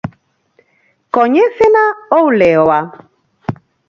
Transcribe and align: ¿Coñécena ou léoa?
¿Coñécena 1.15 1.85
ou 2.17 2.25
léoa? 2.39 2.81